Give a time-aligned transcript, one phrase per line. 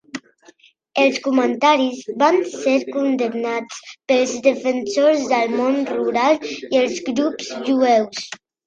[1.01, 3.79] Els comentaris van ser condemnats
[4.13, 8.31] pels defensors del món rural i els grups jueus.